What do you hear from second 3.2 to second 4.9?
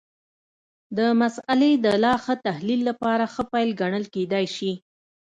ښه پیل ګڼل کېدای شي.